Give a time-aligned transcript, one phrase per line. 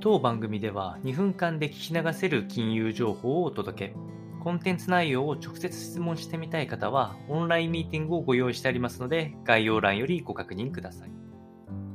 [0.00, 3.94] 当番組では2分間で聞き流せる金融情報をお届け。
[4.40, 11.10] コンテンツ内容を直接質問してみたい方は、オンラインミーティングをご用意してありますので、概要欄よりご確認ください。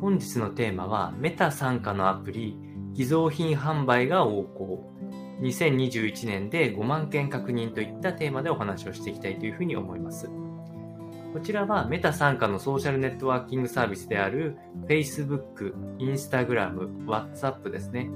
[0.01, 2.57] 本日のテーマは、メタ参加のアプリ、
[2.91, 4.93] 偽造品販売が横行。
[5.39, 10.29] 2021年で5万件確認といったテーマでお話をしていきたいというふうに思います。
[11.33, 14.55] こちらはメタ傘下のソーシャルネットワーキングサービスである
[14.87, 18.07] Facebook、Instagram、WhatsApp ですね。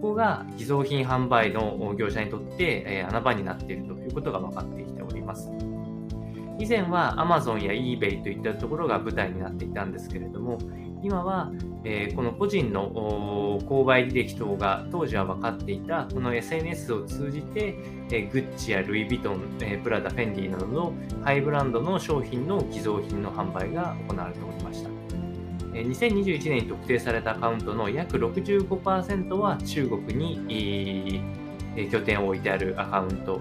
[0.00, 5.50] ここが偽造品販売の業者にとって穴場になっているということが分かってきております。
[6.62, 10.58] 以前は Amazon や eBay といったところが舞台になっていたんですけれども、
[11.02, 11.50] 今は、
[11.82, 17.74] えー、この個人の購買履歴等が当時は分かっていたこの SNS を通じて、
[18.12, 20.92] えー、グッチやルイ・ヴィトン、えー、プラダ、フェンディなどの
[21.24, 24.90] ハイブランドの商品の偽造品の販売が行われておりました。
[25.72, 31.20] 2021年に特定されたアカウントの約65%は中国に
[31.90, 33.40] 拠点を置いてあるアカウント、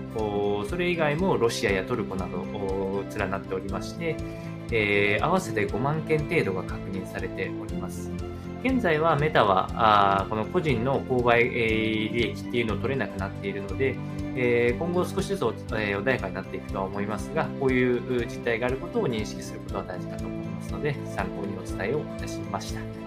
[0.67, 2.37] それ以外もロシアやトルコなど
[3.17, 4.15] 連なっておりまして、
[4.71, 8.11] えー、合わせて5万件程度が確認されております。
[8.63, 13.95] 現在はメタはあこの個人の購買、えー、利益っていうのを取れなくなっているので、
[14.35, 23.00] えー、今後少しずつ、えー、穏やかになっていくとは思いますが、こういう実態があることを認識することは大事かと思いますので、参考にお伝えをいたしました。